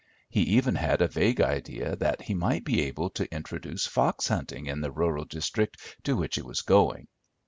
He 0.31 0.41
even 0.41 0.73
had 0.73 0.99
a 0.99 1.07
vague 1.07 1.39
idea 1.41 1.95
that 1.95 2.23
he 2.23 2.33
might 2.33 2.63
be 2.63 2.81
able 2.85 3.11
to 3.11 3.31
introduce 3.31 3.85
fox 3.85 4.29
hunting 4.29 4.65
in 4.65 4.81
the 4.81 4.91
rural 4.91 5.25
district 5.25 5.79
to 6.05 6.15
which 6.15 6.33
he 6.37 6.41
was 6.41 6.63
going. 6.63 7.07